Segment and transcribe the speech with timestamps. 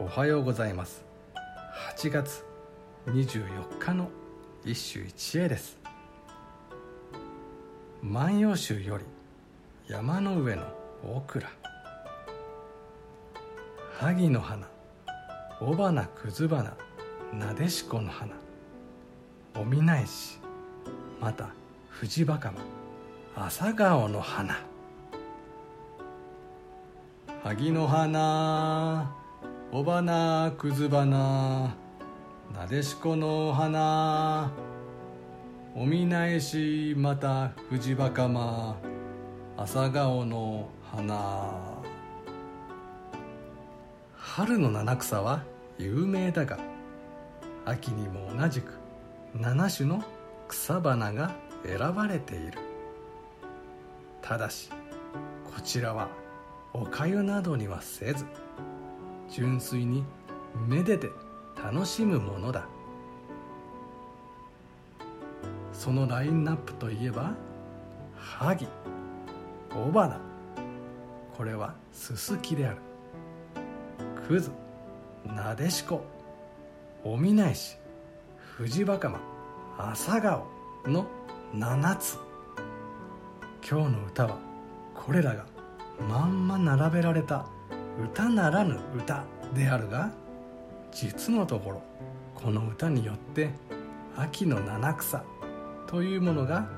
[0.00, 1.04] おはようございます。
[1.96, 2.44] 8月
[3.06, 4.08] 24日の
[4.64, 5.76] 一首一会です
[8.00, 9.04] 「万葉集」より
[9.92, 10.62] 「山の上の
[11.02, 11.50] 大倉」
[13.98, 14.68] 「萩の花。
[15.60, 16.76] 雄花くず花。
[17.32, 18.32] なでしこの花。
[19.56, 20.38] おみなえし。
[21.20, 21.48] また
[21.88, 24.58] 藤若葉朝顔の花」
[27.42, 29.27] 萩の花。
[29.70, 31.76] 雄花くず花
[32.54, 34.50] なでしこの花
[35.76, 38.76] おみなえしまた藤若間
[39.58, 41.52] 朝顔の花。
[44.16, 45.42] 春の七草は
[45.76, 46.58] 有名だが
[47.66, 48.72] 秋にも同じく
[49.34, 50.02] 七種の
[50.48, 51.34] 草花が
[51.66, 52.58] 選ばれている。
[54.22, 54.70] ただし
[55.44, 56.08] こちらは
[56.72, 58.24] おかゆなどにはせず
[59.38, 60.02] 純粋に
[60.66, 61.12] めでて
[61.62, 62.66] 楽しむものだ。
[65.72, 67.34] そのラインナップといえば
[68.16, 68.66] 萩
[69.70, 70.20] 雄花。
[71.36, 72.78] これはすすきである。
[74.26, 74.50] くず
[75.24, 76.04] なでしこ。
[77.04, 77.76] おみなえし
[78.56, 79.20] 藤若間
[79.78, 80.48] 朝顔
[80.84, 81.06] の
[81.54, 82.18] 7つ。
[83.70, 84.38] 今日の歌は
[84.96, 85.46] これらが
[86.08, 87.46] まんま並べられた
[88.02, 90.10] 歌ならぬ歌であるが
[90.92, 91.82] 実のところ
[92.34, 93.50] この歌によって
[94.16, 95.24] 秋の七草
[95.86, 96.68] というものが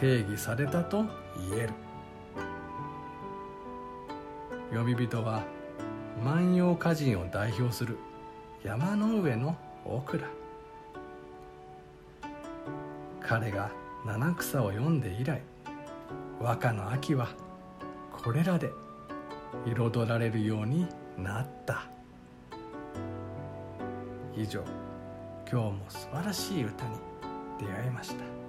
[0.00, 1.04] 定義されたと
[1.50, 1.72] 言える。
[4.74, 5.42] 呼び人は
[6.24, 7.96] 万葉歌人を代表する
[8.64, 10.24] 山の上のオクラ
[13.20, 13.70] 彼が
[14.04, 15.42] 七草を読んで以来
[16.40, 17.28] 和歌の秋は
[18.12, 18.70] これらで
[19.66, 21.84] 彩られるようになった。
[24.36, 24.62] 以上
[25.50, 26.96] 今日も素晴らしい歌に
[27.58, 28.43] 出会いました。